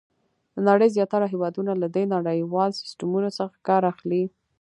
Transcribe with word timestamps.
د 0.55 0.57
نړۍ 0.69 0.89
زیاتره 0.95 1.25
هېوادونه 1.33 1.71
له 1.81 1.87
دې 1.95 2.03
نړیوال 2.15 2.69
سیسټمونو 2.81 3.29
څخه 3.37 3.55
کار 3.67 3.83
اخلي. 3.91 4.23